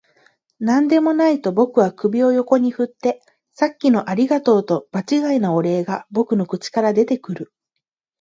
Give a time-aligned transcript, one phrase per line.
[0.59, 3.21] 「何でもない」と僕は首を横に振って、
[3.53, 7.53] 「さっきのありがとう」と場違いなお礼が僕の口から出てくる